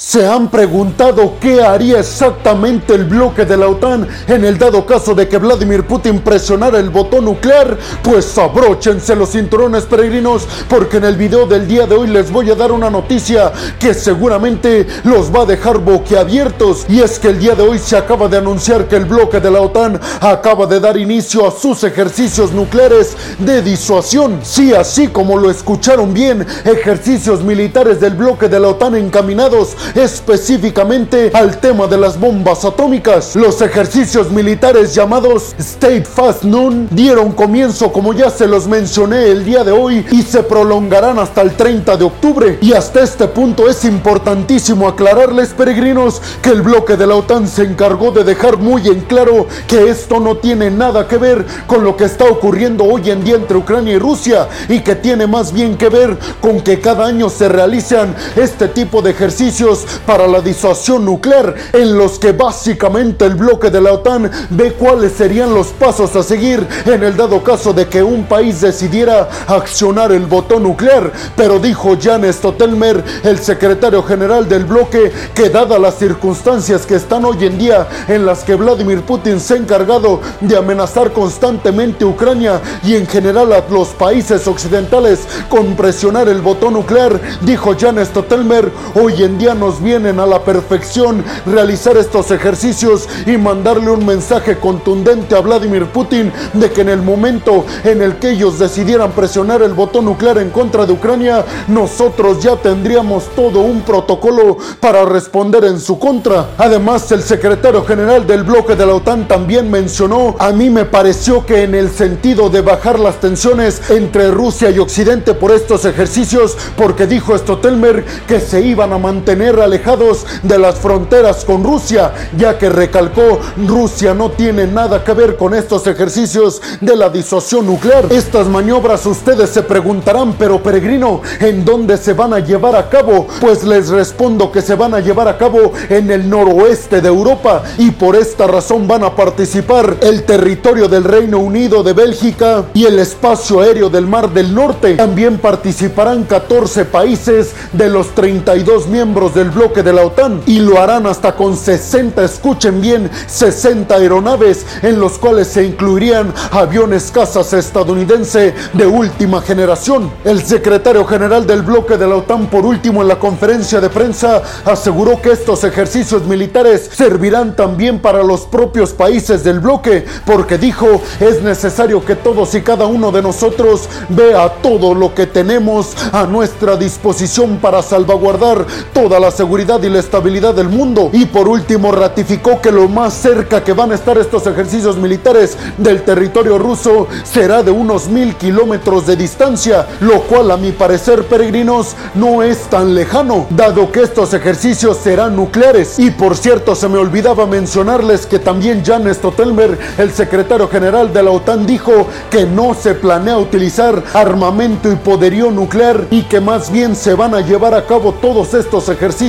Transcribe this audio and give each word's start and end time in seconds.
¿Se 0.00 0.26
han 0.26 0.48
preguntado 0.48 1.34
qué 1.38 1.62
haría 1.62 2.00
exactamente 2.00 2.94
el 2.94 3.04
bloque 3.04 3.44
de 3.44 3.54
la 3.54 3.68
OTAN 3.68 4.08
en 4.28 4.46
el 4.46 4.56
dado 4.56 4.86
caso 4.86 5.14
de 5.14 5.28
que 5.28 5.36
Vladimir 5.36 5.86
Putin 5.86 6.20
presionara 6.20 6.78
el 6.78 6.88
botón 6.88 7.26
nuclear? 7.26 7.76
Pues 8.02 8.38
abróchense 8.38 9.14
los 9.14 9.32
cinturones 9.32 9.84
peregrinos 9.84 10.48
porque 10.70 10.96
en 10.96 11.04
el 11.04 11.16
video 11.16 11.44
del 11.46 11.68
día 11.68 11.86
de 11.86 11.96
hoy 11.96 12.06
les 12.08 12.32
voy 12.32 12.50
a 12.50 12.54
dar 12.54 12.72
una 12.72 12.88
noticia 12.88 13.52
que 13.78 13.92
seguramente 13.92 14.86
los 15.04 15.30
va 15.30 15.42
a 15.42 15.46
dejar 15.46 15.76
boquiabiertos 15.76 16.86
y 16.88 17.02
es 17.02 17.18
que 17.18 17.28
el 17.28 17.38
día 17.38 17.54
de 17.54 17.64
hoy 17.64 17.78
se 17.78 17.98
acaba 17.98 18.26
de 18.26 18.38
anunciar 18.38 18.88
que 18.88 18.96
el 18.96 19.04
bloque 19.04 19.38
de 19.38 19.50
la 19.50 19.60
OTAN 19.60 20.00
acaba 20.22 20.64
de 20.64 20.80
dar 20.80 20.96
inicio 20.96 21.46
a 21.46 21.50
sus 21.50 21.84
ejercicios 21.84 22.52
nucleares 22.52 23.18
de 23.38 23.60
disuasión. 23.60 24.40
Sí, 24.44 24.72
así 24.72 25.08
como 25.08 25.36
lo 25.36 25.50
escucharon 25.50 26.14
bien, 26.14 26.46
ejercicios 26.64 27.44
militares 27.44 28.00
del 28.00 28.14
bloque 28.14 28.48
de 28.48 28.60
la 28.60 28.68
OTAN 28.68 28.94
encaminados 28.94 29.76
específicamente 29.94 31.30
al 31.34 31.58
tema 31.58 31.86
de 31.86 31.98
las 31.98 32.18
bombas 32.18 32.64
atómicas. 32.64 33.36
Los 33.36 33.60
ejercicios 33.60 34.30
militares 34.30 34.94
llamados 34.94 35.54
State 35.58 36.04
Fast 36.04 36.44
Noon 36.44 36.88
dieron 36.90 37.32
comienzo, 37.32 37.92
como 37.92 38.12
ya 38.12 38.30
se 38.30 38.46
los 38.46 38.66
mencioné 38.66 39.26
el 39.26 39.44
día 39.44 39.64
de 39.64 39.72
hoy, 39.72 40.06
y 40.10 40.22
se 40.22 40.42
prolongarán 40.42 41.18
hasta 41.18 41.42
el 41.42 41.52
30 41.52 41.96
de 41.96 42.04
octubre. 42.04 42.58
Y 42.60 42.72
hasta 42.72 43.02
este 43.02 43.28
punto 43.28 43.68
es 43.68 43.84
importantísimo 43.84 44.88
aclararles, 44.88 45.50
peregrinos, 45.50 46.20
que 46.42 46.50
el 46.50 46.62
bloque 46.62 46.96
de 46.96 47.06
la 47.06 47.16
OTAN 47.16 47.48
se 47.48 47.62
encargó 47.62 48.10
de 48.10 48.24
dejar 48.24 48.58
muy 48.58 48.86
en 48.88 49.00
claro 49.00 49.46
que 49.66 49.88
esto 49.88 50.20
no 50.20 50.36
tiene 50.36 50.70
nada 50.70 51.06
que 51.06 51.16
ver 51.16 51.44
con 51.66 51.84
lo 51.84 51.96
que 51.96 52.04
está 52.04 52.24
ocurriendo 52.24 52.84
hoy 52.84 53.10
en 53.10 53.24
día 53.24 53.36
entre 53.36 53.56
Ucrania 53.56 53.94
y 53.94 53.98
Rusia 53.98 54.48
y 54.68 54.80
que 54.80 54.94
tiene 54.94 55.26
más 55.26 55.52
bien 55.52 55.76
que 55.76 55.88
ver 55.88 56.16
con 56.40 56.60
que 56.60 56.80
cada 56.80 57.06
año 57.06 57.28
se 57.30 57.48
realizan 57.48 58.14
este 58.36 58.68
tipo 58.68 59.02
de 59.02 59.10
ejercicios 59.10 59.79
para 60.06 60.26
la 60.26 60.40
disuasión 60.40 61.04
nuclear, 61.04 61.54
en 61.72 61.96
los 61.96 62.18
que 62.18 62.32
básicamente 62.32 63.24
el 63.24 63.34
bloque 63.34 63.70
de 63.70 63.80
la 63.80 63.92
OTAN 63.92 64.30
ve 64.50 64.72
cuáles 64.72 65.12
serían 65.12 65.54
los 65.54 65.68
pasos 65.68 66.14
a 66.16 66.22
seguir 66.22 66.66
en 66.86 67.02
el 67.02 67.16
dado 67.16 67.42
caso 67.42 67.72
de 67.72 67.86
que 67.86 68.02
un 68.02 68.24
país 68.24 68.60
decidiera 68.60 69.28
accionar 69.46 70.12
el 70.12 70.26
botón 70.26 70.62
nuclear. 70.64 71.12
Pero 71.36 71.58
dijo 71.58 71.96
Jan 72.00 72.30
Stotelmer, 72.32 73.02
el 73.22 73.38
secretario 73.38 74.02
general 74.02 74.48
del 74.48 74.64
bloque, 74.64 75.12
que 75.34 75.50
dadas 75.50 75.80
las 75.80 75.96
circunstancias 75.96 76.86
que 76.86 76.96
están 76.96 77.24
hoy 77.24 77.44
en 77.44 77.58
día 77.58 77.86
en 78.08 78.26
las 78.26 78.44
que 78.44 78.54
Vladimir 78.54 79.02
Putin 79.02 79.40
se 79.40 79.54
ha 79.54 79.56
encargado 79.56 80.20
de 80.40 80.56
amenazar 80.56 81.12
constantemente 81.12 82.04
Ucrania 82.04 82.60
y 82.82 82.96
en 82.96 83.06
general 83.06 83.52
a 83.52 83.64
los 83.70 83.88
países 83.88 84.46
occidentales 84.46 85.20
con 85.48 85.76
presionar 85.76 86.28
el 86.28 86.40
botón 86.40 86.74
nuclear, 86.74 87.20
dijo 87.42 87.74
Jan 87.78 88.04
Stotelmer, 88.04 88.70
hoy 88.94 89.22
en 89.22 89.38
día 89.38 89.54
nos 89.54 89.69
vienen 89.78 90.18
a 90.18 90.26
la 90.26 90.42
perfección 90.42 91.22
realizar 91.44 91.98
estos 91.98 92.30
ejercicios 92.30 93.06
y 93.26 93.36
mandarle 93.36 93.90
un 93.90 94.06
mensaje 94.06 94.56
contundente 94.56 95.36
a 95.36 95.40
Vladimir 95.40 95.84
Putin 95.86 96.32
de 96.54 96.70
que 96.70 96.80
en 96.80 96.88
el 96.88 97.02
momento 97.02 97.66
en 97.84 98.00
el 98.00 98.16
que 98.16 98.30
ellos 98.30 98.58
decidieran 98.58 99.12
presionar 99.12 99.60
el 99.60 99.74
botón 99.74 100.06
nuclear 100.06 100.38
en 100.38 100.48
contra 100.50 100.86
de 100.86 100.92
Ucrania, 100.92 101.44
nosotros 101.68 102.42
ya 102.42 102.56
tendríamos 102.56 103.28
todo 103.36 103.60
un 103.60 103.82
protocolo 103.82 104.56
para 104.80 105.04
responder 105.04 105.64
en 105.64 105.78
su 105.78 105.98
contra. 105.98 106.50
Además, 106.56 107.12
el 107.12 107.22
secretario 107.22 107.84
general 107.84 108.26
del 108.26 108.44
bloque 108.44 108.76
de 108.76 108.86
la 108.86 108.94
OTAN 108.94 109.28
también 109.28 109.70
mencionó, 109.70 110.36
a 110.38 110.52
mí 110.52 110.70
me 110.70 110.84
pareció 110.84 111.44
que 111.44 111.62
en 111.62 111.74
el 111.74 111.90
sentido 111.90 112.48
de 112.48 112.62
bajar 112.62 112.98
las 112.98 113.20
tensiones 113.20 113.90
entre 113.90 114.30
Rusia 114.30 114.70
y 114.70 114.78
Occidente 114.78 115.34
por 115.34 115.52
estos 115.52 115.84
ejercicios, 115.84 116.56
porque 116.76 117.06
dijo 117.06 117.36
Stotelmer 117.36 118.04
que 118.26 118.40
se 118.40 118.62
iban 118.62 118.92
a 118.92 118.98
mantener 118.98 119.59
alejados 119.60 120.26
de 120.42 120.58
las 120.58 120.76
fronteras 120.76 121.44
con 121.44 121.64
Rusia, 121.64 122.12
ya 122.36 122.58
que 122.58 122.68
recalcó 122.68 123.40
Rusia 123.66 124.14
no 124.14 124.30
tiene 124.30 124.66
nada 124.66 125.04
que 125.04 125.12
ver 125.12 125.36
con 125.36 125.54
estos 125.54 125.86
ejercicios 125.86 126.60
de 126.80 126.96
la 126.96 127.08
disuasión 127.08 127.66
nuclear. 127.66 128.06
Estas 128.10 128.46
maniobras 128.48 129.06
ustedes 129.06 129.50
se 129.50 129.62
preguntarán, 129.62 130.34
pero 130.38 130.62
peregrino, 130.62 131.22
¿en 131.40 131.64
dónde 131.64 131.96
se 131.96 132.12
van 132.12 132.34
a 132.34 132.40
llevar 132.40 132.76
a 132.76 132.88
cabo? 132.88 133.26
Pues 133.40 133.64
les 133.64 133.88
respondo 133.88 134.50
que 134.50 134.62
se 134.62 134.74
van 134.74 134.94
a 134.94 135.00
llevar 135.00 135.28
a 135.28 135.38
cabo 135.38 135.72
en 135.88 136.10
el 136.10 136.28
noroeste 136.28 137.00
de 137.00 137.08
Europa 137.08 137.62
y 137.78 137.90
por 137.90 138.16
esta 138.16 138.46
razón 138.46 138.86
van 138.86 139.04
a 139.04 139.14
participar 139.14 139.96
el 140.00 140.24
territorio 140.24 140.88
del 140.88 141.04
Reino 141.04 141.38
Unido 141.38 141.82
de 141.82 141.92
Bélgica 141.92 142.64
y 142.74 142.84
el 142.84 142.98
espacio 142.98 143.60
aéreo 143.60 143.90
del 143.90 144.06
Mar 144.06 144.30
del 144.30 144.54
Norte. 144.54 144.94
También 144.94 145.38
participarán 145.38 146.24
14 146.24 146.84
países 146.84 147.52
de 147.72 147.88
los 147.88 148.14
32 148.14 148.86
miembros 148.88 149.34
del 149.34 149.49
bloque 149.50 149.82
de 149.82 149.92
la 149.92 150.04
OTAN 150.04 150.42
y 150.46 150.60
lo 150.60 150.80
harán 150.80 151.06
hasta 151.06 151.34
con 151.34 151.56
60, 151.56 152.24
escuchen 152.24 152.80
bien, 152.80 153.10
60 153.26 153.94
aeronaves 153.94 154.66
en 154.82 155.00
los 155.00 155.18
cuales 155.18 155.48
se 155.48 155.64
incluirían 155.64 156.32
aviones 156.50 157.10
cazas 157.10 157.52
estadounidense 157.52 158.54
de 158.72 158.86
última 158.86 159.42
generación. 159.42 160.10
El 160.24 160.42
secretario 160.44 161.04
general 161.04 161.46
del 161.46 161.62
bloque 161.62 161.96
de 161.96 162.06
la 162.06 162.16
OTAN 162.16 162.46
por 162.46 162.64
último 162.64 163.02
en 163.02 163.08
la 163.08 163.18
conferencia 163.18 163.80
de 163.80 163.88
prensa 163.88 164.42
aseguró 164.64 165.20
que 165.20 165.32
estos 165.32 165.64
ejercicios 165.64 166.24
militares 166.24 166.90
servirán 166.92 167.56
también 167.56 168.00
para 168.00 168.22
los 168.22 168.42
propios 168.42 168.92
países 168.92 169.44
del 169.44 169.60
bloque 169.60 170.04
porque 170.24 170.58
dijo 170.58 171.00
es 171.20 171.42
necesario 171.42 172.04
que 172.04 172.16
todos 172.16 172.54
y 172.54 172.62
cada 172.62 172.86
uno 172.86 173.12
de 173.12 173.22
nosotros 173.22 173.88
vea 174.08 174.48
todo 174.62 174.94
lo 174.94 175.14
que 175.14 175.26
tenemos 175.26 175.94
a 176.12 176.26
nuestra 176.26 176.76
disposición 176.76 177.58
para 177.58 177.82
salvaguardar 177.82 178.66
toda 178.92 179.20
la 179.30 179.36
seguridad 179.36 179.80
y 179.84 179.88
la 179.88 180.00
estabilidad 180.00 180.54
del 180.54 180.68
mundo. 180.68 181.10
Y 181.12 181.26
por 181.26 181.46
último 181.46 181.92
ratificó 181.92 182.60
que 182.60 182.72
lo 182.72 182.88
más 182.88 183.14
cerca 183.14 183.62
que 183.62 183.72
van 183.72 183.92
a 183.92 183.94
estar 183.94 184.18
estos 184.18 184.44
ejercicios 184.48 184.96
militares 184.96 185.56
del 185.78 186.02
territorio 186.02 186.58
ruso 186.58 187.06
será 187.22 187.62
de 187.62 187.70
unos 187.70 188.08
mil 188.08 188.34
kilómetros 188.34 189.06
de 189.06 189.14
distancia, 189.14 189.86
lo 190.00 190.22
cual 190.22 190.50
a 190.50 190.56
mi 190.56 190.72
parecer 190.72 191.22
peregrinos 191.28 191.94
no 192.16 192.42
es 192.42 192.58
tan 192.62 192.92
lejano, 192.92 193.46
dado 193.50 193.92
que 193.92 194.02
estos 194.02 194.34
ejercicios 194.34 194.96
serán 194.96 195.36
nucleares. 195.36 196.00
Y 196.00 196.10
por 196.10 196.36
cierto, 196.36 196.74
se 196.74 196.88
me 196.88 196.98
olvidaba 196.98 197.46
mencionarles 197.46 198.26
que 198.26 198.40
también 198.40 198.82
Jan 198.84 199.14
Stotelmer, 199.14 199.78
el 199.96 200.10
secretario 200.10 200.66
general 200.66 201.12
de 201.12 201.22
la 201.22 201.30
OTAN, 201.30 201.66
dijo 201.66 202.08
que 202.30 202.46
no 202.46 202.74
se 202.74 202.94
planea 202.94 203.38
utilizar 203.38 204.02
armamento 204.12 204.90
y 204.90 204.96
poderío 204.96 205.52
nuclear 205.52 206.08
y 206.10 206.22
que 206.24 206.40
más 206.40 206.72
bien 206.72 206.96
se 206.96 207.14
van 207.14 207.36
a 207.36 207.40
llevar 207.40 207.74
a 207.74 207.86
cabo 207.86 208.12
todos 208.14 208.54
estos 208.54 208.88
ejercicios, 208.88 209.19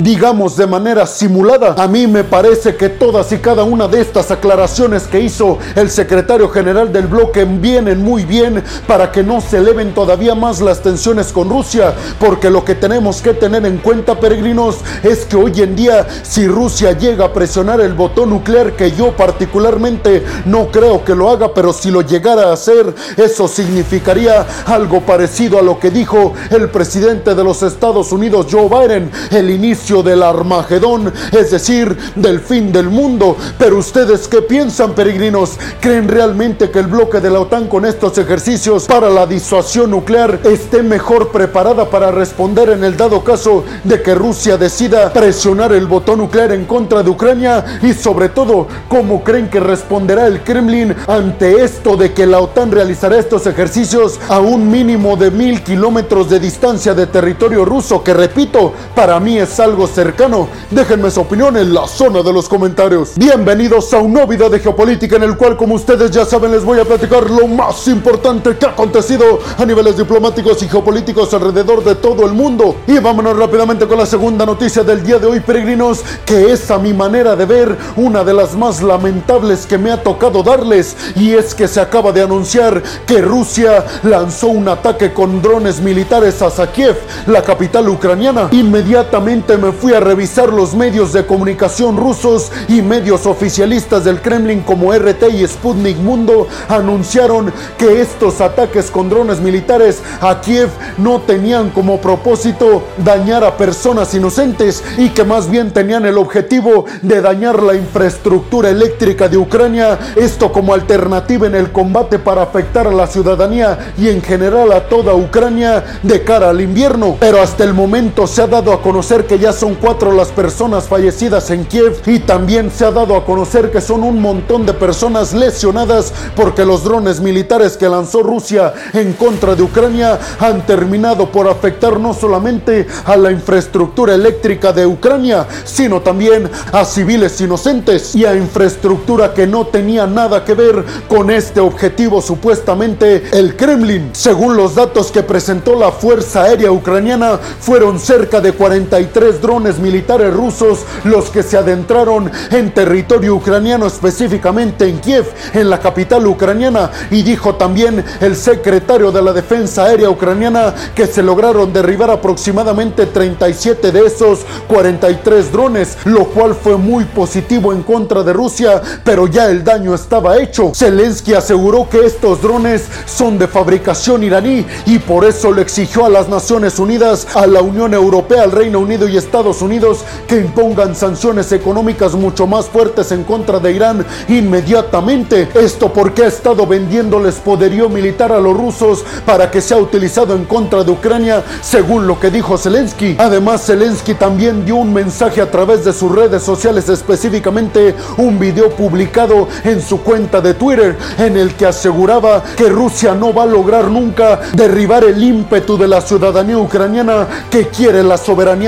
digamos, 0.00 0.56
de 0.56 0.66
manera 0.66 1.06
simulada. 1.06 1.74
A 1.78 1.88
mí 1.88 2.06
me 2.06 2.22
parece 2.22 2.76
que 2.76 2.90
todas 2.90 3.32
y 3.32 3.38
cada 3.38 3.64
una 3.64 3.88
de 3.88 4.02
estas 4.02 4.30
aclaraciones 4.30 5.04
que 5.04 5.20
hizo 5.20 5.58
el 5.74 5.90
secretario 5.90 6.50
general 6.50 6.92
del 6.92 7.06
bloque 7.06 7.46
vienen 7.46 8.02
muy 8.02 8.24
bien 8.24 8.62
para 8.86 9.10
que 9.10 9.22
no 9.22 9.40
se 9.40 9.56
eleven 9.56 9.94
todavía 9.94 10.34
más 10.34 10.60
las 10.60 10.82
tensiones 10.82 11.32
con 11.32 11.48
Rusia, 11.48 11.94
porque 12.20 12.50
lo 12.50 12.62
que 12.62 12.74
tenemos 12.74 13.22
que 13.22 13.32
tener 13.32 13.64
en 13.64 13.78
cuenta, 13.78 14.20
peregrinos, 14.20 14.76
es 15.02 15.24
que 15.24 15.36
hoy 15.36 15.62
en 15.62 15.74
día, 15.74 16.06
si 16.22 16.46
Rusia 16.46 16.92
llega 16.92 17.24
a 17.24 17.32
presionar 17.32 17.80
el 17.80 17.94
botón 17.94 18.28
nuclear, 18.30 18.72
que 18.76 18.92
yo 18.92 19.16
particularmente 19.16 20.24
no 20.44 20.66
creo 20.70 21.04
que 21.06 21.14
lo 21.14 21.30
haga, 21.30 21.54
pero 21.54 21.72
si 21.72 21.90
lo 21.90 22.02
llegara 22.02 22.50
a 22.50 22.52
hacer, 22.52 22.94
eso 23.16 23.48
significaría 23.48 24.46
algo 24.66 25.00
parecido 25.00 25.58
a 25.58 25.62
lo 25.62 25.78
que 25.78 25.90
dijo 25.90 26.34
el 26.50 26.68
presidente 26.68 27.34
de 27.34 27.44
los 27.44 27.62
Estados 27.62 28.12
Unidos, 28.12 28.46
Joe 28.50 28.68
Biden, 28.68 29.10
el 29.38 29.50
inicio 29.50 30.02
del 30.02 30.22
Armagedón, 30.22 31.12
es 31.32 31.50
decir, 31.50 31.96
del 32.14 32.40
fin 32.40 32.72
del 32.72 32.88
mundo. 32.88 33.36
Pero 33.58 33.78
ustedes 33.78 34.28
qué 34.28 34.42
piensan, 34.42 34.94
peregrinos? 34.94 35.58
¿Creen 35.80 36.08
realmente 36.08 36.70
que 36.70 36.78
el 36.80 36.86
bloque 36.86 37.20
de 37.20 37.30
la 37.30 37.40
OTAN 37.40 37.68
con 37.68 37.84
estos 37.84 38.18
ejercicios 38.18 38.86
para 38.86 39.08
la 39.08 39.26
disuasión 39.26 39.90
nuclear 39.90 40.40
esté 40.44 40.82
mejor 40.82 41.30
preparada 41.30 41.88
para 41.88 42.10
responder 42.10 42.70
en 42.70 42.84
el 42.84 42.96
dado 42.96 43.22
caso 43.22 43.64
de 43.84 44.02
que 44.02 44.14
Rusia 44.14 44.56
decida 44.56 45.12
presionar 45.12 45.72
el 45.72 45.86
botón 45.86 46.18
nuclear 46.18 46.52
en 46.52 46.64
contra 46.64 47.02
de 47.02 47.10
Ucrania? 47.10 47.64
Y 47.82 47.92
sobre 47.92 48.28
todo, 48.28 48.66
¿cómo 48.88 49.22
creen 49.22 49.48
que 49.48 49.60
responderá 49.60 50.26
el 50.26 50.42
Kremlin 50.42 50.94
ante 51.06 51.62
esto 51.62 51.96
de 51.96 52.12
que 52.12 52.26
la 52.26 52.40
OTAN 52.40 52.70
realizará 52.70 53.18
estos 53.18 53.46
ejercicios 53.46 54.18
a 54.28 54.40
un 54.40 54.70
mínimo 54.70 55.16
de 55.16 55.30
mil 55.30 55.62
kilómetros 55.62 56.28
de 56.28 56.40
distancia 56.40 56.94
de 56.94 57.06
territorio 57.06 57.64
ruso? 57.64 58.02
Que 58.02 58.14
repito, 58.14 58.72
para 58.94 59.20
mí 59.20 59.27
es 59.36 59.60
algo 59.60 59.86
cercano. 59.86 60.48
Déjenme 60.70 61.10
su 61.10 61.20
opinión 61.20 61.56
en 61.56 61.74
la 61.74 61.86
zona 61.86 62.22
de 62.22 62.32
los 62.32 62.48
comentarios. 62.48 63.12
Bienvenidos 63.16 63.92
a 63.92 63.98
un 63.98 64.12
nuevo 64.12 64.28
video 64.28 64.48
de 64.48 64.60
geopolítica 64.60 65.16
en 65.16 65.24
el 65.24 65.36
cual, 65.36 65.56
como 65.56 65.74
ustedes 65.74 66.10
ya 66.10 66.24
saben, 66.24 66.52
les 66.52 66.64
voy 66.64 66.80
a 66.80 66.84
platicar 66.84 67.28
lo 67.28 67.46
más 67.46 67.86
importante 67.88 68.56
que 68.56 68.64
ha 68.64 68.70
acontecido 68.70 69.40
a 69.58 69.66
niveles 69.66 69.98
diplomáticos 69.98 70.62
y 70.62 70.68
geopolíticos 70.68 71.34
alrededor 71.34 71.84
de 71.84 71.96
todo 71.96 72.24
el 72.24 72.32
mundo. 72.32 72.76
Y 72.86 72.98
vámonos 72.98 73.36
rápidamente 73.36 73.86
con 73.86 73.98
la 73.98 74.06
segunda 74.06 74.46
noticia 74.46 74.82
del 74.82 75.04
día 75.04 75.18
de 75.18 75.26
hoy, 75.26 75.40
peregrinos, 75.40 76.02
que 76.24 76.52
es 76.52 76.70
a 76.70 76.78
mi 76.78 76.94
manera 76.94 77.36
de 77.36 77.44
ver 77.44 77.76
una 77.96 78.24
de 78.24 78.32
las 78.32 78.54
más 78.54 78.82
lamentables 78.82 79.66
que 79.66 79.76
me 79.76 79.90
ha 79.90 80.02
tocado 80.02 80.42
darles. 80.42 80.96
Y 81.16 81.34
es 81.34 81.54
que 81.54 81.68
se 81.68 81.80
acaba 81.80 82.12
de 82.12 82.22
anunciar 82.22 82.82
que 83.04 83.20
Rusia 83.20 83.84
lanzó 84.04 84.46
un 84.46 84.68
ataque 84.68 85.12
con 85.12 85.42
drones 85.42 85.80
militares 85.80 86.40
a 86.40 86.72
Kiev, 86.72 86.96
la 87.26 87.42
capital 87.42 87.88
ucraniana. 87.88 88.48
Inmediatamente 88.52 89.17
Inmediatamente 89.18 89.56
me 89.56 89.72
fui 89.72 89.94
a 89.94 89.98
revisar 90.00 90.52
los 90.52 90.76
medios 90.76 91.12
de 91.12 91.26
comunicación 91.26 91.96
rusos 91.96 92.52
y 92.68 92.82
medios 92.82 93.26
oficialistas 93.26 94.04
del 94.04 94.22
Kremlin 94.22 94.60
como 94.60 94.94
RT 94.94 95.24
y 95.34 95.44
Sputnik 95.44 95.96
Mundo 95.96 96.46
anunciaron 96.68 97.52
que 97.76 98.00
estos 98.00 98.40
ataques 98.40 98.92
con 98.92 99.08
drones 99.10 99.40
militares 99.40 100.00
a 100.20 100.40
Kiev 100.40 100.68
no 100.98 101.20
tenían 101.22 101.70
como 101.70 102.00
propósito 102.00 102.84
dañar 102.98 103.42
a 103.42 103.56
personas 103.56 104.14
inocentes 104.14 104.84
y 104.98 105.08
que 105.08 105.24
más 105.24 105.50
bien 105.50 105.72
tenían 105.72 106.06
el 106.06 106.16
objetivo 106.16 106.84
de 107.02 107.20
dañar 107.20 107.60
la 107.60 107.74
infraestructura 107.74 108.70
eléctrica 108.70 109.26
de 109.26 109.36
Ucrania, 109.36 109.98
esto 110.14 110.52
como 110.52 110.74
alternativa 110.74 111.48
en 111.48 111.56
el 111.56 111.72
combate 111.72 112.20
para 112.20 112.42
afectar 112.42 112.86
a 112.86 112.92
la 112.92 113.08
ciudadanía 113.08 113.92
y 113.98 114.10
en 114.10 114.22
general 114.22 114.70
a 114.70 114.88
toda 114.88 115.14
Ucrania 115.14 115.82
de 116.04 116.22
cara 116.22 116.50
al 116.50 116.60
invierno. 116.60 117.16
Pero 117.18 117.42
hasta 117.42 117.64
el 117.64 117.74
momento 117.74 118.28
se 118.28 118.42
ha 118.42 118.46
dado 118.46 118.72
a 118.72 118.80
conocer 118.80 119.07
que 119.08 119.38
ya 119.38 119.54
son 119.54 119.74
cuatro 119.74 120.12
las 120.12 120.28
personas 120.28 120.84
fallecidas 120.84 121.50
en 121.50 121.64
Kiev 121.64 121.98
y 122.04 122.18
también 122.18 122.70
se 122.70 122.84
ha 122.84 122.90
dado 122.90 123.16
a 123.16 123.24
conocer 123.24 123.70
que 123.70 123.80
son 123.80 124.04
un 124.04 124.20
montón 124.20 124.66
de 124.66 124.74
personas 124.74 125.32
lesionadas 125.32 126.12
porque 126.36 126.66
los 126.66 126.84
drones 126.84 127.18
militares 127.18 127.78
que 127.78 127.88
lanzó 127.88 128.22
Rusia 128.22 128.74
en 128.92 129.14
contra 129.14 129.54
de 129.54 129.62
Ucrania 129.62 130.18
han 130.38 130.66
terminado 130.66 131.32
por 131.32 131.48
afectar 131.48 131.98
no 131.98 132.12
solamente 132.12 132.86
a 133.06 133.16
la 133.16 133.32
infraestructura 133.32 134.14
eléctrica 134.14 134.74
de 134.74 134.84
Ucrania, 134.84 135.46
sino 135.64 136.02
también 136.02 136.50
a 136.70 136.84
civiles 136.84 137.40
inocentes 137.40 138.14
y 138.14 138.26
a 138.26 138.36
infraestructura 138.36 139.32
que 139.32 139.46
no 139.46 139.68
tenía 139.68 140.06
nada 140.06 140.44
que 140.44 140.52
ver 140.52 140.84
con 141.08 141.30
este 141.30 141.60
objetivo 141.60 142.20
supuestamente 142.20 143.22
el 143.32 143.56
Kremlin. 143.56 144.10
Según 144.12 144.54
los 144.54 144.74
datos 144.74 145.10
que 145.10 145.22
presentó 145.22 145.74
la 145.76 145.92
Fuerza 145.92 146.42
Aérea 146.42 146.70
Ucraniana, 146.70 147.40
fueron 147.60 147.98
cerca 147.98 148.42
de 148.42 148.52
43 148.98 149.40
drones 149.40 149.78
militares 149.78 150.34
rusos 150.34 150.80
los 151.04 151.30
que 151.30 151.44
se 151.44 151.56
adentraron 151.56 152.30
en 152.50 152.74
territorio 152.74 153.36
ucraniano, 153.36 153.86
específicamente 153.86 154.88
en 154.88 154.98
Kiev, 154.98 155.24
en 155.54 155.70
la 155.70 155.78
capital 155.78 156.26
ucraniana, 156.26 156.90
y 157.08 157.22
dijo 157.22 157.54
también 157.54 158.04
el 158.20 158.34
secretario 158.34 159.12
de 159.12 159.22
la 159.22 159.32
Defensa 159.32 159.84
Aérea 159.84 160.10
Ucraniana 160.10 160.74
que 160.96 161.06
se 161.06 161.22
lograron 161.22 161.72
derribar 161.72 162.10
aproximadamente 162.10 163.06
37 163.06 163.92
de 163.92 164.06
esos 164.06 164.40
43 164.66 165.52
drones, 165.52 165.96
lo 166.04 166.24
cual 166.24 166.56
fue 166.56 166.76
muy 166.76 167.04
positivo 167.04 167.72
en 167.72 167.84
contra 167.84 168.24
de 168.24 168.32
Rusia, 168.32 168.82
pero 169.04 169.28
ya 169.28 169.48
el 169.48 169.62
daño 169.62 169.94
estaba 169.94 170.38
hecho. 170.38 170.72
Zelensky 170.74 171.34
aseguró 171.34 171.88
que 171.88 172.04
estos 172.04 172.42
drones 172.42 172.88
son 173.06 173.38
de 173.38 173.46
fabricación 173.46 174.24
iraní 174.24 174.66
y 174.86 174.98
por 174.98 175.24
eso 175.24 175.52
le 175.52 175.62
exigió 175.62 176.04
a 176.04 176.08
las 176.08 176.28
Naciones 176.28 176.80
Unidas, 176.80 177.28
a 177.36 177.46
la 177.46 177.62
Unión 177.62 177.94
Europea, 177.94 178.42
al 178.42 178.50
Reino 178.50 178.80
Unido 178.80 178.87
y 178.88 179.18
Estados 179.18 179.60
Unidos 179.60 180.02
que 180.26 180.38
impongan 180.38 180.94
sanciones 180.94 181.52
económicas 181.52 182.14
mucho 182.14 182.46
más 182.46 182.66
fuertes 182.66 183.12
en 183.12 183.22
contra 183.22 183.60
de 183.60 183.72
Irán 183.72 184.06
inmediatamente. 184.28 185.46
Esto 185.54 185.92
porque 185.92 186.22
ha 186.22 186.26
estado 186.26 186.66
vendiéndoles 186.66 187.34
poderío 187.34 187.90
militar 187.90 188.32
a 188.32 188.40
los 188.40 188.56
rusos 188.56 189.04
para 189.26 189.50
que 189.50 189.60
sea 189.60 189.76
utilizado 189.76 190.34
en 190.34 190.46
contra 190.46 190.84
de 190.84 190.90
Ucrania, 190.90 191.44
según 191.60 192.06
lo 192.06 192.18
que 192.18 192.30
dijo 192.30 192.56
Zelensky. 192.56 193.16
Además, 193.18 193.66
Zelensky 193.66 194.14
también 194.14 194.64
dio 194.64 194.76
un 194.76 194.94
mensaje 194.94 195.42
a 195.42 195.50
través 195.50 195.84
de 195.84 195.92
sus 195.92 196.10
redes 196.10 196.42
sociales, 196.42 196.88
específicamente 196.88 197.94
un 198.16 198.38
video 198.38 198.70
publicado 198.70 199.48
en 199.64 199.82
su 199.82 200.00
cuenta 200.00 200.40
de 200.40 200.54
Twitter, 200.54 200.96
en 201.18 201.36
el 201.36 201.54
que 201.54 201.66
aseguraba 201.66 202.42
que 202.56 202.70
Rusia 202.70 203.14
no 203.14 203.34
va 203.34 203.42
a 203.42 203.46
lograr 203.46 203.90
nunca 203.90 204.40
derribar 204.54 205.04
el 205.04 205.22
ímpetu 205.22 205.76
de 205.76 205.88
la 205.88 206.00
ciudadanía 206.00 206.56
ucraniana 206.56 207.26
que 207.50 207.68
quiere 207.68 208.02
la 208.02 208.16